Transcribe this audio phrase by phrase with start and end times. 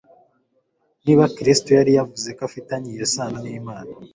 [1.05, 3.91] niba Kristo yari yavuzeko afitanye iyo sano n’Imana.